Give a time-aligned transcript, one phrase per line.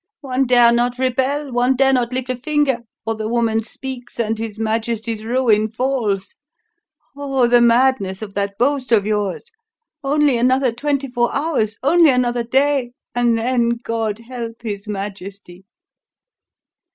[0.21, 4.35] "One dare not rebel: one dare not lift a finger, or the woman speaks and
[4.39, 6.37] his Majesty's ruin falls.
[7.15, 9.43] Oh, the madness of that boast of yours!
[10.03, 15.65] Only another twenty four hours only another day and then God help his Majesty!"